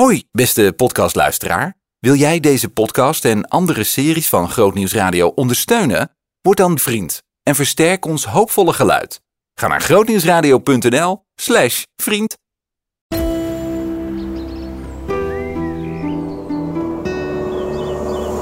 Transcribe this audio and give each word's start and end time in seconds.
Hoi, 0.00 0.24
beste 0.32 0.72
podcastluisteraar. 0.76 1.74
Wil 1.98 2.14
jij 2.14 2.40
deze 2.40 2.68
podcast 2.68 3.24
en 3.24 3.48
andere 3.48 3.84
series 3.84 4.28
van 4.28 4.50
Grootnieuws 4.50 4.92
Radio 4.92 5.28
ondersteunen? 5.28 6.10
Word 6.40 6.56
dan 6.56 6.78
vriend 6.78 7.22
en 7.42 7.54
versterk 7.54 8.04
ons 8.04 8.24
hoopvolle 8.24 8.72
geluid. 8.72 9.20
Ga 9.54 9.66
naar 9.66 9.80
grootnieuwsradio.nl 9.80 11.24
slash 11.34 11.82
vriend. 12.02 12.36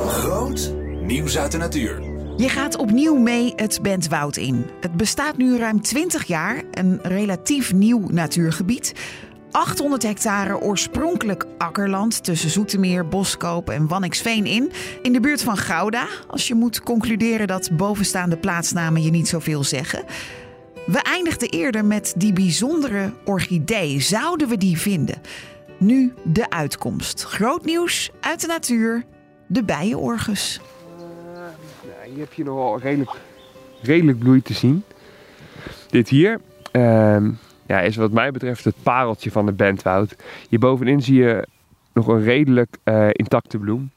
Groot 0.08 0.74
nieuws 1.00 1.38
uit 1.38 1.52
de 1.52 1.58
natuur. 1.58 2.00
Je 2.36 2.48
gaat 2.48 2.76
opnieuw 2.76 3.16
mee 3.16 3.52
het 3.56 3.82
Bentwoud 3.82 4.36
in. 4.36 4.66
Het 4.80 4.92
bestaat 4.92 5.36
nu 5.36 5.58
ruim 5.58 5.80
20 5.80 6.24
jaar, 6.24 6.62
een 6.70 6.98
relatief 7.02 7.72
nieuw 7.72 8.08
natuurgebied. 8.08 8.94
800 9.52 10.02
hectare 10.02 10.60
oorspronkelijk 10.60 11.46
akkerland 11.58 12.24
tussen 12.24 12.50
Zoetermeer, 12.50 13.08
Boskoop 13.08 13.70
en 13.70 13.86
Wanniksveen 13.86 14.46
in. 14.46 14.72
In 15.02 15.12
de 15.12 15.20
buurt 15.20 15.42
van 15.42 15.56
Gouda, 15.56 16.06
als 16.26 16.48
je 16.48 16.54
moet 16.54 16.82
concluderen 16.82 17.46
dat 17.46 17.70
bovenstaande 17.76 18.36
plaatsnamen 18.36 19.02
je 19.02 19.10
niet 19.10 19.28
zoveel 19.28 19.64
zeggen. 19.64 20.04
We 20.86 20.98
eindigden 21.02 21.48
eerder 21.48 21.84
met 21.84 22.14
die 22.16 22.32
bijzondere 22.32 23.12
orchidee. 23.24 24.00
Zouden 24.00 24.48
we 24.48 24.56
die 24.56 24.78
vinden? 24.78 25.20
Nu 25.78 26.12
de 26.22 26.50
uitkomst. 26.50 27.22
Groot 27.22 27.64
nieuws 27.64 28.10
uit 28.20 28.40
de 28.40 28.46
natuur. 28.46 29.04
De 29.46 29.64
bijenorgus. 29.64 30.60
Hier 32.04 32.18
heb 32.18 32.32
je 32.32 32.44
nog 32.44 32.54
wel 32.54 32.78
redelijk, 32.78 33.10
redelijk 33.82 34.18
bloei 34.18 34.42
te 34.42 34.52
zien. 34.52 34.84
Dit 35.88 36.08
hier 36.08 36.40
ehm, 36.70 37.30
ja, 37.72 37.80
is 37.80 37.96
wat 37.96 38.12
mij 38.12 38.30
betreft 38.30 38.64
het 38.64 38.74
pareltje 38.82 39.30
van 39.30 39.46
het 39.46 39.56
Bentwoud. 39.56 40.16
Hierbovenin 40.48 41.02
zie 41.02 41.22
je 41.22 41.46
nog 41.92 42.06
een 42.06 42.22
redelijk 42.22 42.76
eh, 42.82 43.08
intacte 43.12 43.58
bloem. 43.58 43.90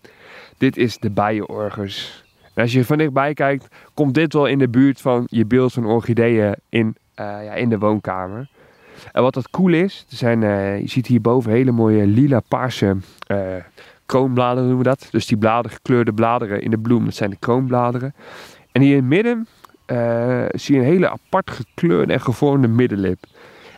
Dit 0.57 0.77
is 0.77 0.97
de 0.97 1.09
bijenorgus. 1.09 2.23
En 2.53 2.61
als 2.61 2.73
je 2.73 2.85
van 2.85 2.97
dichtbij 2.97 3.33
kijkt, 3.33 3.67
komt 3.93 4.13
dit 4.13 4.33
wel 4.33 4.45
in 4.45 4.59
de 4.59 4.69
buurt 4.69 5.01
van 5.01 5.23
je 5.29 5.45
beeld 5.45 5.73
van 5.73 5.85
orchideeën 5.85 6.55
in, 6.69 6.95
eh, 7.13 7.25
ja, 7.25 7.53
in 7.53 7.69
de 7.69 7.77
woonkamer. 7.77 8.47
En 9.11 9.21
wat 9.21 9.33
dat 9.33 9.49
cool 9.49 9.73
is, 9.73 10.05
er 10.09 10.17
zijn, 10.17 10.43
eh, 10.43 10.79
je 10.79 10.89
ziet 10.89 11.07
hierboven 11.07 11.51
hele 11.51 11.71
mooie 11.71 12.05
lila-paarse 12.05 12.97
kroonbladeren 14.05 14.69
noemen 14.69 14.83
we 14.83 14.89
dat. 14.89 15.07
Dus 15.11 15.25
die 15.25 15.37
bladeren, 15.37 15.77
gekleurde 15.77 16.13
bladeren 16.13 16.61
in 16.61 16.69
de 16.69 16.77
bloem, 16.77 17.05
dat 17.05 17.15
zijn 17.15 17.29
de 17.29 17.37
kroonbladeren. 17.39 18.13
En 18.71 18.81
hier 18.81 18.95
in 18.95 18.97
het 18.97 19.05
midden 19.05 19.47
zie 20.59 20.75
je 20.75 20.81
een 20.81 20.87
hele 20.87 21.09
apart 21.09 21.51
gekleurde 21.51 22.13
en 22.13 22.21
gevormde 22.21 22.67
middenlip. 22.67 23.19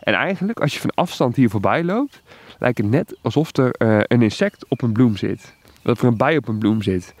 En 0.08 0.14
eigenlijk, 0.14 0.60
als 0.60 0.74
je 0.74 0.80
van 0.80 0.90
afstand 0.94 1.36
hier 1.36 1.50
voorbij 1.50 1.84
loopt, 1.84 2.22
lijkt 2.58 2.78
het 2.78 2.90
net 2.90 3.16
alsof 3.22 3.56
er 3.56 3.74
uh, 3.78 3.98
een 4.02 4.22
insect 4.22 4.64
op 4.68 4.82
een 4.82 4.92
bloem 4.92 5.16
zit. 5.16 5.54
Dat 5.82 5.98
er 5.98 6.06
een 6.06 6.16
bij 6.16 6.36
op 6.36 6.48
een 6.48 6.58
bloem 6.58 6.82
zit. 6.82 7.14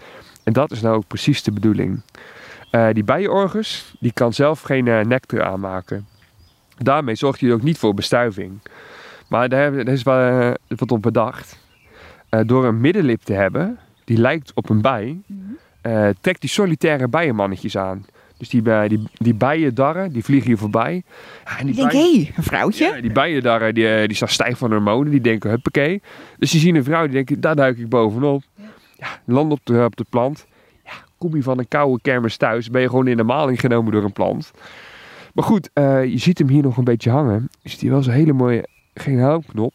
En 0.44 0.52
dat 0.52 0.70
is 0.70 0.80
nou 0.80 0.96
ook 0.96 1.06
precies 1.06 1.42
de 1.42 1.52
bedoeling. 1.52 2.02
Uh, 2.72 2.88
die 2.92 3.04
bijenorgus, 3.04 3.94
die 4.00 4.12
kan 4.12 4.32
zelf 4.32 4.60
geen 4.60 4.86
uh, 4.86 5.00
nectar 5.00 5.42
aanmaken. 5.42 6.06
Daarmee 6.78 7.14
zorgt 7.14 7.40
hij 7.40 7.52
ook 7.52 7.62
niet 7.62 7.78
voor 7.78 7.94
bestuiving. 7.94 8.60
Maar 9.28 9.48
daar, 9.48 9.72
daar 9.72 9.94
is 9.94 10.02
wel, 10.02 10.54
wat 10.68 10.90
op 10.90 11.02
bedacht. 11.02 11.58
door 12.46 12.64
een 12.64 12.80
middenlip 12.80 13.22
te 13.22 13.32
hebben, 13.32 13.78
die 14.04 14.18
lijkt 14.18 14.52
op 14.54 14.68
een 14.68 14.80
bij, 14.80 15.20
trekt 16.20 16.40
die 16.40 16.50
solitaire 16.50 17.08
bijenmannetjes 17.08 17.76
aan. 17.76 18.06
Dus 18.38 18.48
die, 18.48 18.62
eh, 18.70 18.88
die, 18.88 19.02
die 19.12 19.34
bijendarren, 19.34 20.12
die 20.12 20.24
vliegen 20.24 20.48
hier 20.48 20.58
voorbij. 20.58 21.02
En 21.58 21.66
die 21.66 21.74
denk, 21.74 21.92
hé, 21.92 22.12
hey, 22.12 22.32
een 22.36 22.42
vrouwtje? 22.42 22.84
Ja, 22.84 23.00
die 23.00 23.12
bijendarren, 23.12 23.74
die, 23.74 23.88
eh, 23.88 24.06
die 24.06 24.16
staan 24.16 24.28
stijf 24.28 24.58
van 24.58 24.70
hormonen. 24.70 25.10
Die 25.10 25.20
denken, 25.20 25.50
huppakee. 25.50 26.02
Dus 26.38 26.50
die 26.50 26.60
zien 26.60 26.74
een 26.74 26.84
vrouw, 26.84 27.02
die 27.02 27.12
denken, 27.12 27.40
daar 27.40 27.56
duik 27.56 27.78
ik 27.78 27.88
bovenop. 27.88 28.42
Ja, 28.96 29.08
land 29.24 29.52
op 29.52 29.60
de, 29.64 29.84
op 29.84 29.96
de 29.96 30.04
plant. 30.10 30.46
Ja, 30.84 30.92
kom 31.18 31.36
je 31.36 31.42
van 31.42 31.58
een 31.58 31.68
koude 31.68 32.02
kermis 32.02 32.36
thuis, 32.36 32.70
ben 32.70 32.80
je 32.80 32.88
gewoon 32.88 33.06
in 33.06 33.16
de 33.16 33.22
maling 33.22 33.60
genomen 33.60 33.92
door 33.92 34.04
een 34.04 34.12
plant. 34.12 34.50
Maar 35.34 35.44
goed, 35.44 35.70
uh, 35.74 36.04
je 36.04 36.18
ziet 36.18 36.38
hem 36.38 36.48
hier 36.48 36.62
nog 36.62 36.76
een 36.76 36.84
beetje 36.84 37.10
hangen. 37.10 37.48
Je 37.62 37.68
ziet 37.68 37.80
hier 37.80 37.90
wel 37.90 38.02
zo'n 38.02 38.12
hele 38.12 38.32
mooie 38.32 38.68
generaal-knop. 38.94 39.74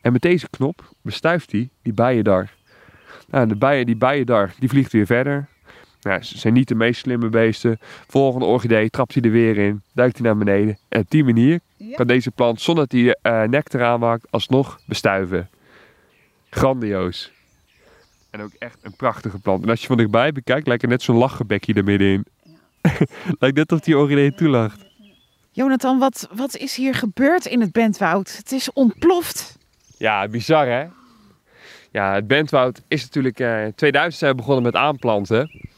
En 0.00 0.12
met 0.12 0.22
deze 0.22 0.48
knop 0.50 0.92
bestuift 1.02 1.52
hij 1.52 1.68
die 1.82 1.92
bijendar. 1.92 2.50
Nou, 3.30 3.48
de 3.48 3.56
bijen, 3.56 3.86
die 3.86 3.96
bijendar, 3.96 4.52
die 4.58 4.68
vliegt 4.68 4.92
weer 4.92 5.06
verder. 5.06 5.48
Nou, 6.02 6.22
ze 6.22 6.38
zijn 6.38 6.52
niet 6.52 6.68
de 6.68 6.74
meest 6.74 7.00
slimme 7.00 7.28
beesten. 7.28 7.78
Volgende 8.06 8.46
orchidee 8.46 8.90
trapt 8.90 9.14
hij 9.14 9.22
er 9.22 9.30
weer 9.30 9.58
in, 9.58 9.82
duikt 9.92 10.18
hij 10.18 10.26
naar 10.26 10.36
beneden. 10.36 10.78
En 10.88 11.00
op 11.00 11.10
die 11.10 11.24
manier 11.24 11.60
kan 11.94 12.06
deze 12.06 12.30
plant, 12.30 12.60
zonder 12.60 12.86
dat 12.88 13.00
hij 13.00 13.42
uh, 13.42 13.48
nectar 13.48 13.84
aanmaakt, 13.84 14.26
alsnog 14.30 14.80
bestuiven. 14.86 15.48
Grandioos. 16.50 17.32
En 18.30 18.40
ook 18.40 18.52
echt 18.58 18.78
een 18.82 18.96
prachtige 18.96 19.38
plant. 19.38 19.62
En 19.62 19.70
als 19.70 19.80
je 19.80 19.86
van 19.86 19.96
dichtbij 19.96 20.32
bekijkt, 20.32 20.66
lijkt 20.66 20.82
er 20.82 20.88
net 20.88 21.02
zo'n 21.02 21.16
lachgebekje 21.16 21.74
er 21.74 21.84
middenin. 21.84 22.24
Ja. 22.42 22.52
lijkt 23.40 23.56
net 23.56 23.72
of 23.72 23.80
die 23.80 23.98
orchidee 23.98 24.34
toelacht. 24.34 24.84
Jonathan, 25.50 25.98
wat, 25.98 26.28
wat 26.34 26.56
is 26.56 26.76
hier 26.76 26.94
gebeurd 26.94 27.46
in 27.46 27.60
het 27.60 27.72
Bentwoud? 27.72 28.36
Het 28.36 28.52
is 28.52 28.72
ontploft. 28.72 29.58
Ja, 29.96 30.28
bizar 30.28 30.66
hè? 30.66 30.86
Ja, 31.90 32.14
het 32.14 32.26
Bentwoud 32.26 32.82
is 32.88 33.02
natuurlijk... 33.02 33.40
Uh, 33.40 33.64
in 33.64 33.74
2000 33.74 34.20
zijn 34.20 34.30
we 34.30 34.36
begonnen 34.36 34.62
met 34.62 34.74
aanplanten. 34.74 35.69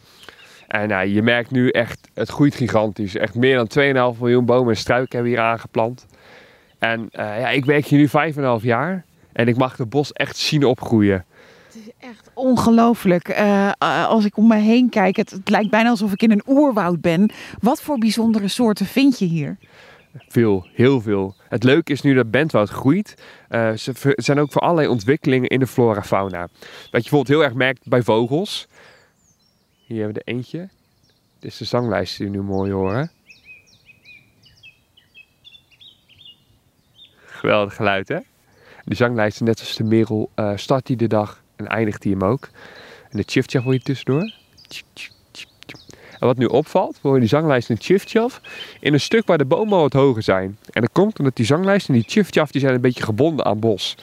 En 0.72 0.88
nou, 0.88 1.08
je 1.08 1.22
merkt 1.22 1.50
nu 1.50 1.68
echt, 1.68 2.08
het 2.14 2.28
groeit 2.28 2.54
gigantisch. 2.54 3.16
Echt 3.16 3.34
meer 3.34 3.56
dan 3.56 4.14
2,5 4.14 4.18
miljoen 4.20 4.44
bomen 4.44 4.68
en 4.68 4.76
struiken 4.76 5.16
hebben 5.16 5.32
we 5.32 5.38
hier 5.38 5.48
aangeplant. 5.48 6.06
En 6.78 7.00
uh, 7.00 7.40
ja, 7.40 7.48
ik 7.48 7.64
werk 7.64 7.86
hier 7.86 7.98
nu 7.98 8.32
5,5 8.60 8.64
jaar. 8.64 9.04
En 9.32 9.48
ik 9.48 9.56
mag 9.56 9.76
het 9.76 9.88
bos 9.88 10.12
echt 10.12 10.36
zien 10.36 10.64
opgroeien. 10.64 11.24
Het 11.66 11.76
is 11.76 12.08
echt 12.08 12.30
ongelooflijk. 12.34 13.28
Uh, 13.28 13.72
als 14.08 14.24
ik 14.24 14.36
om 14.36 14.46
me 14.46 14.56
heen 14.56 14.88
kijk, 14.88 15.16
het, 15.16 15.30
het, 15.30 15.48
lijkt 15.48 15.70
bijna 15.70 15.88
alsof 15.88 16.12
ik 16.12 16.22
in 16.22 16.30
een 16.30 16.44
oerwoud 16.46 17.00
ben. 17.00 17.30
Wat 17.60 17.82
voor 17.82 17.98
bijzondere 17.98 18.48
soorten 18.48 18.86
vind 18.86 19.18
je 19.18 19.26
hier? 19.26 19.56
Veel, 20.28 20.66
heel 20.74 21.00
veel. 21.00 21.34
Het 21.48 21.64
leuke 21.64 21.92
is 21.92 22.02
nu 22.02 22.14
dat 22.14 22.30
Bentwoud 22.30 22.68
groeit. 22.68 23.14
Uh, 23.50 23.72
ze 23.72 24.12
zijn 24.14 24.38
ook 24.38 24.52
voor 24.52 24.62
allerlei 24.62 24.88
ontwikkelingen 24.88 25.48
in 25.48 25.58
de 25.58 25.66
flora-fauna. 25.66 26.40
Wat 26.40 26.50
je 26.80 26.88
bijvoorbeeld 26.90 27.28
heel 27.28 27.44
erg 27.44 27.54
merkt 27.54 27.88
bij 27.88 28.02
vogels. 28.02 28.68
Hier 29.92 30.04
hebben 30.04 30.22
we 30.24 30.30
er 30.30 30.36
eentje. 30.36 30.68
Dit 31.38 31.50
is 31.50 31.56
de 31.56 31.64
zanglijst 31.64 32.16
die 32.16 32.26
we 32.26 32.36
nu 32.36 32.42
mooi 32.42 32.72
horen. 32.72 33.10
Geweldig 37.24 37.74
geluid, 37.74 38.08
hè? 38.08 38.18
De 38.84 38.94
zanglijst, 38.94 39.40
net 39.40 39.60
als 39.60 39.76
de 39.76 39.84
merel, 39.84 40.30
uh, 40.36 40.52
start 40.56 40.88
hij 40.88 40.96
de 40.96 41.06
dag 41.06 41.42
en 41.56 41.66
eindigt 41.66 42.02
hij 42.02 42.12
hem 42.12 42.22
ook. 42.22 42.48
En 43.10 43.18
de 43.18 43.22
chiftjaf 43.26 43.64
hoor 43.64 43.72
je 43.72 43.80
tussendoor. 43.80 44.32
En 46.18 46.26
wat 46.26 46.36
nu 46.36 46.46
opvalt, 46.46 46.92
we 46.92 47.00
horen 47.02 47.20
die 47.20 47.28
zanglijst 47.28 47.70
en 47.70 47.80
chiftjaf 47.80 48.40
in 48.80 48.92
een 48.92 49.00
stuk 49.00 49.26
waar 49.26 49.38
de 49.38 49.44
bomen 49.44 49.78
wat 49.78 49.92
hoger 49.92 50.22
zijn. 50.22 50.58
En 50.70 50.80
dat 50.80 50.92
komt 50.92 51.18
omdat 51.18 51.36
die 51.36 51.46
zanglijst 51.46 51.88
en 51.88 51.94
die 51.94 52.04
chiftjaf 52.06 52.50
die 52.50 52.60
zijn 52.60 52.74
een 52.74 52.80
beetje 52.80 53.02
gebonden 53.02 53.44
aan 53.44 53.60
bos. 53.60 53.96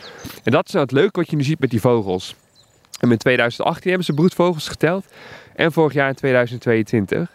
En 0.43 0.51
dat 0.51 0.67
is 0.67 0.73
nou 0.73 0.85
het 0.85 0.93
leuke 0.93 1.19
wat 1.19 1.29
je 1.29 1.35
nu 1.35 1.43
ziet 1.43 1.59
met 1.59 1.69
die 1.69 1.81
vogels. 1.81 2.35
En 2.99 3.11
in 3.11 3.17
2018 3.17 3.87
hebben 3.87 4.05
ze 4.05 4.13
broedvogels 4.13 4.67
geteld. 4.67 5.05
En 5.55 5.71
vorig 5.71 5.93
jaar 5.93 6.09
in 6.09 6.15
2022. 6.15 7.31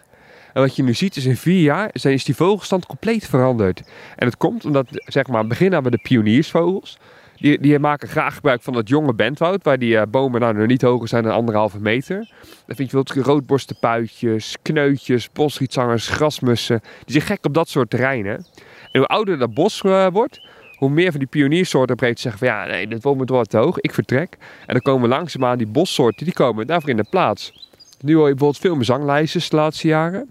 En 0.52 0.60
wat 0.60 0.76
je 0.76 0.82
nu 0.82 0.94
ziet 0.94 1.16
is 1.16 1.24
in 1.24 1.36
vier 1.36 1.62
jaar 1.62 1.90
is 1.92 2.24
die 2.24 2.36
vogelstand 2.36 2.86
compleet 2.86 3.26
veranderd. 3.26 3.82
En 4.16 4.26
het 4.26 4.36
komt 4.36 4.64
omdat, 4.64 4.86
zeg 4.90 5.26
maar, 5.26 5.46
beginnen 5.46 5.82
we 5.82 5.90
de 5.90 6.00
pioniersvogels. 6.02 6.98
Die, 7.36 7.60
die 7.60 7.78
maken 7.78 8.08
graag 8.08 8.34
gebruik 8.34 8.62
van 8.62 8.72
dat 8.72 8.88
jonge 8.88 9.14
bentwoud, 9.14 9.64
waar 9.64 9.78
die 9.78 9.94
uh, 9.94 10.02
bomen 10.08 10.40
nou 10.40 10.54
nog 10.54 10.66
niet 10.66 10.82
hoger 10.82 11.08
zijn 11.08 11.22
dan 11.22 11.32
anderhalve 11.32 11.80
meter. 11.80 12.16
Dan 12.66 12.76
vind 12.76 12.90
je 12.90 13.02
wel 13.02 13.24
roodborstenpuitjes, 13.24 14.56
kneutjes, 14.62 15.30
bosrietzangers, 15.32 16.08
grasmussen. 16.08 16.80
Die 17.04 17.14
zijn 17.14 17.26
gek 17.26 17.44
op 17.44 17.54
dat 17.54 17.68
soort 17.68 17.90
terreinen. 17.90 18.46
En 18.92 19.00
hoe 19.00 19.06
ouder 19.06 19.38
dat 19.38 19.54
bos 19.54 19.82
uh, 19.82 20.06
wordt, 20.12 20.40
hoe 20.84 20.94
meer 20.94 21.10
van 21.10 21.20
die 21.20 21.28
pioniersoorten 21.28 21.96
breed 21.96 22.20
zeggen 22.20 22.46
van 22.46 22.56
ja, 22.56 22.66
nee, 22.66 22.86
dit 22.86 23.02
wordt 23.02 23.18
me 23.18 23.24
wel 23.26 23.44
te 23.44 23.56
hoog, 23.56 23.80
ik 23.80 23.94
vertrek. 23.94 24.36
En 24.66 24.72
dan 24.72 24.80
komen 24.80 25.08
langzaamaan 25.08 25.58
die 25.58 25.66
bossoorten, 25.66 26.24
die 26.24 26.34
komen 26.34 26.66
daarvoor 26.66 26.90
in 26.90 26.96
de 26.96 27.06
plaats. 27.10 27.68
Nu 28.00 28.14
hoor 28.14 28.28
je 28.28 28.34
bijvoorbeeld 28.34 28.62
veel 28.62 28.96
meer 28.96 29.38
de 29.48 29.56
laatste 29.56 29.88
jaren. 29.88 30.30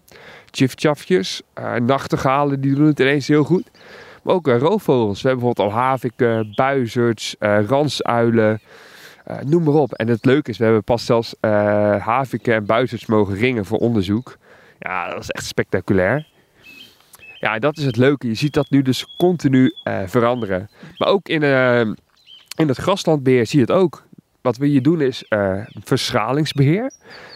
Tjiftjafjes, 0.50 1.42
uh, 1.60 1.76
nachtegalen, 1.76 2.62
die 2.62 2.76
doen 2.76 2.86
het 2.86 3.00
ineens 3.00 3.28
heel 3.28 3.44
goed. 3.44 3.72
Maar 4.24 4.36
ook 4.36 4.48
uh, 4.48 4.58
roofvogels. 4.58 5.22
We 5.22 5.28
hebben 5.28 5.46
bijvoorbeeld 5.46 5.74
al 5.74 5.82
haviken, 5.82 6.54
buizerds, 6.56 7.36
uh, 7.40 7.66
ransuilen, 7.68 8.62
noem 9.46 9.64
maar 9.64 9.74
op. 9.74 9.94
En 9.94 10.08
het 10.08 10.26
leuke 10.26 10.50
is, 10.50 10.58
we 10.58 10.64
hebben 10.64 10.84
pas 10.84 11.06
zelfs 11.06 11.36
haviken 12.00 12.54
en 12.54 12.66
buizerds 12.66 13.06
mogen 13.06 13.36
ringen 13.36 13.66
voor 13.66 13.78
onderzoek. 13.78 14.38
Ja, 14.80 15.10
dat 15.10 15.20
is 15.20 15.30
echt 15.30 15.46
spectaculair. 15.46 16.32
Ja, 17.44 17.60
dat 17.60 17.78
is 17.78 17.86
het 17.86 17.98
leuke. 17.98 18.28
Je 18.28 18.34
ziet 18.34 18.54
dat 18.54 18.69
nu 18.69 18.81
dus 18.81 19.06
continu 19.18 19.74
veranderen. 20.06 20.69
Maar 20.98 21.07
ook 21.07 21.28
in, 21.28 21.44
in 22.56 22.68
het 22.68 22.78
graslandbeheer 22.78 23.45
zie 23.45 23.60
je 23.60 23.66
het 23.66 23.75
ook. 23.75 24.04
Wat 24.42 24.57
we 24.57 24.68
hier 24.68 24.81
doen 24.81 25.01
is 25.01 25.25
verschalingsbeheer. 25.84 26.92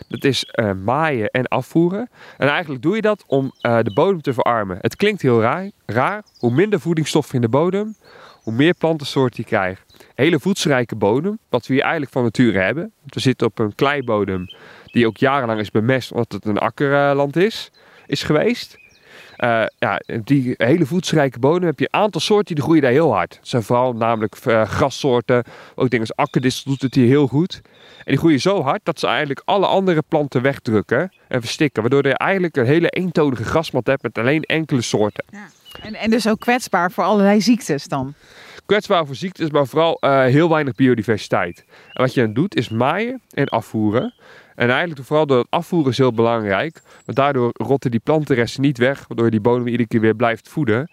Dat 0.08 0.24
is 0.24 0.54
uh, 0.56 0.72
maaien 0.84 1.30
en 1.30 1.48
afvoeren. 1.48 2.10
En 2.38 2.48
eigenlijk 2.48 2.82
doe 2.82 2.96
je 2.96 3.02
dat 3.02 3.24
om 3.28 3.52
uh, 3.62 3.80
de 3.82 3.94
bodem 3.94 4.22
te 4.22 4.34
verarmen. 4.34 4.78
Het 4.82 4.96
klinkt 4.96 5.22
heel 5.22 5.42
raar, 5.42 5.70
raar. 5.86 6.24
Hoe 6.40 6.52
minder 6.52 6.80
voedingsstoffen 6.80 7.36
in 7.36 7.42
de 7.42 7.50
bodem, 7.50 7.96
hoe 8.42 8.54
meer 8.54 8.74
plantensoorten 8.74 9.44
je 9.44 9.50
krijgt. 9.50 10.08
Hele 10.16 10.40
voedselrijke 10.40 10.96
bodem, 10.96 11.40
wat 11.50 11.68
we 11.68 11.74
hier 11.74 11.84
eigenlijk 11.84 12.12
van 12.12 12.24
nature 12.24 12.60
hebben. 12.60 12.92
We 13.06 13.20
zitten 13.20 13.48
op 13.48 13.60
een 13.60 13.76
kleibodem 13.76 14.46
die 14.86 15.08
ook 15.08 15.18
jarenlang 15.18 15.60
is 15.60 15.72
bemest 15.72 16.12
omdat 16.12 16.32
het 16.32 16.46
een 16.46 16.58
akkerland 16.58 17.36
is, 17.36 17.72
is 18.06 18.24
geweest. 18.24 18.78
Uh, 19.40 19.64
ja, 19.78 20.02
die 20.24 20.54
hele 20.58 20.86
voedselrijke 20.86 21.40
bodem 21.40 21.68
heb 21.68 21.80
je 21.80 21.88
een 21.92 22.00
aantal 22.00 22.22
soorten 22.22 22.56
die 22.56 22.64
groeien 22.64 22.82
daar 22.82 22.92
heel 22.92 23.14
hard. 23.14 23.36
Het 23.36 23.48
zijn 23.48 23.64
vooral 23.64 23.94
namelijk 23.94 24.36
uh, 24.48 24.62
grassoorten. 24.62 25.44
Ook 25.76 25.90
dingen 25.90 26.08
als 26.08 26.16
akkerdistel 26.16 26.72
doet 26.72 26.82
het 26.82 26.96
hier 26.96 27.08
heel 27.08 27.28
goed. 27.28 27.62
En 27.98 28.04
die 28.06 28.18
groeien 28.18 28.40
zo 28.40 28.62
hard 28.62 28.80
dat 28.84 29.00
ze 29.00 29.08
eigenlijk 29.08 29.42
alle 29.46 29.66
andere 29.66 30.04
planten 30.08 30.42
wegdrukken 30.42 31.12
en 31.28 31.42
verstikken. 31.42 31.82
Waardoor 31.82 32.08
je 32.08 32.18
eigenlijk 32.18 32.56
een 32.58 32.66
hele 32.66 32.90
eentonige 32.90 33.44
grasmat 33.44 33.88
hebt 33.88 34.04
met 34.04 34.18
alleen 34.18 34.42
enkele 34.42 34.82
soorten. 34.82 35.24
Ja. 35.32 35.48
En, 35.82 35.96
en 35.96 36.10
dus 36.10 36.28
ook 36.28 36.40
kwetsbaar 36.40 36.92
voor 36.92 37.04
allerlei 37.04 37.42
ziektes 37.42 37.88
dan? 37.88 38.14
Kwetsbaar 38.66 39.06
voor 39.06 39.16
ziektes, 39.16 39.50
maar 39.50 39.68
vooral 39.68 39.98
uh, 40.02 40.24
heel 40.24 40.50
weinig 40.50 40.76
biodiversiteit. 40.76 41.66
En 41.94 42.02
wat 42.02 42.14
je 42.14 42.22
dan 42.22 42.34
doet 42.34 42.56
is 42.56 42.70
maaien 42.70 43.22
en 43.30 43.48
afvoeren. 43.48 44.14
En 44.58 44.70
eigenlijk 44.70 45.06
vooral 45.06 45.26
door 45.26 45.38
het 45.38 45.48
afvoeren 45.50 45.92
is 45.92 45.98
heel 45.98 46.14
belangrijk. 46.14 46.82
Want 47.06 47.18
daardoor 47.18 47.50
rotten 47.54 47.92
die 47.92 48.00
plantenresten 48.00 48.62
niet 48.62 48.78
weg, 48.78 49.06
waardoor 49.08 49.30
die 49.30 49.40
bodem 49.40 49.68
iedere 49.68 49.88
keer 49.88 50.00
weer 50.00 50.16
blijft 50.16 50.50
voeden. 50.50 50.92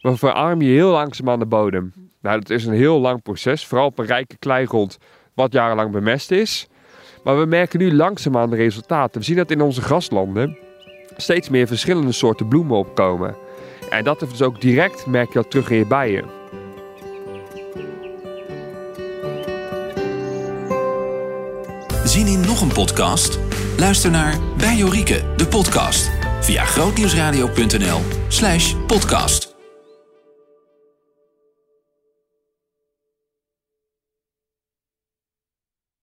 Maar 0.00 0.16
verarm 0.16 0.62
je 0.62 0.70
heel 0.70 0.90
langzaam 0.90 1.30
aan 1.30 1.38
de 1.38 1.46
bodem. 1.46 1.92
Nou, 2.20 2.40
dat 2.40 2.50
is 2.50 2.64
een 2.64 2.74
heel 2.74 3.00
lang 3.00 3.22
proces, 3.22 3.66
vooral 3.66 3.86
op 3.86 3.98
een 3.98 4.06
rijke 4.06 4.36
kleigrond, 4.38 4.98
wat 5.34 5.52
jarenlang 5.52 5.92
bemest 5.92 6.30
is. 6.30 6.68
Maar 7.24 7.38
we 7.38 7.46
merken 7.46 7.78
nu 7.78 7.94
langzaamaan 7.94 8.50
de 8.50 8.56
resultaten. 8.56 9.20
We 9.20 9.26
zien 9.26 9.36
dat 9.36 9.50
in 9.50 9.60
onze 9.60 9.82
graslanden 9.82 10.58
steeds 11.16 11.48
meer 11.48 11.66
verschillende 11.66 12.12
soorten 12.12 12.48
bloemen 12.48 12.76
opkomen. 12.76 13.36
En 13.90 14.04
dat 14.04 14.22
is 14.22 14.28
dus 14.28 14.42
ook 14.42 14.60
direct, 14.60 15.06
merk 15.06 15.28
je 15.28 15.34
dat 15.34 15.50
terug 15.50 15.70
in 15.70 15.78
je 15.78 15.86
bijen. 15.86 16.39
Zien 22.20 22.28
in 22.28 22.40
nog 22.40 22.60
een 22.60 22.72
podcast? 22.72 23.38
Luister 23.76 24.10
naar 24.10 24.38
Bij 24.56 24.76
Jorike, 24.76 25.24
de 25.36 25.46
podcast. 25.46 26.10
Via 26.40 26.64
grootnieuwsradio.nl 26.64 28.00
slash 28.28 28.74
podcast. 28.86 29.49